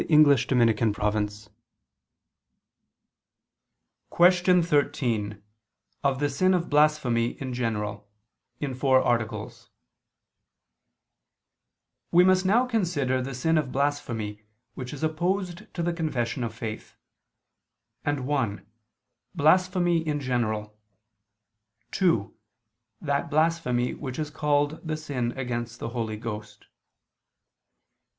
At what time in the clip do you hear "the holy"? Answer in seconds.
25.77-26.17